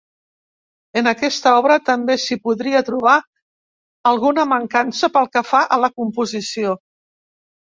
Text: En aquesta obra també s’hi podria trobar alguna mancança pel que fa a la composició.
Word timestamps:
En 1.01 1.09
aquesta 1.09 1.51
obra 1.57 1.75
també 1.89 2.15
s’hi 2.23 2.37
podria 2.47 2.81
trobar 2.87 3.19
alguna 4.13 4.47
mancança 4.55 5.11
pel 5.19 5.31
que 5.37 5.45
fa 5.53 5.61
a 5.77 5.81
la 5.85 5.93
composició. 6.03 6.75